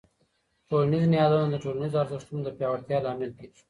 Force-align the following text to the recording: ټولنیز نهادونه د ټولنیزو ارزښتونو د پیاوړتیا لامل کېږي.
ټولنیز 0.69 1.03
نهادونه 1.11 1.47
د 1.51 1.55
ټولنیزو 1.63 2.01
ارزښتونو 2.03 2.41
د 2.45 2.49
پیاوړتیا 2.57 2.97
لامل 3.05 3.31
کېږي. 3.37 3.59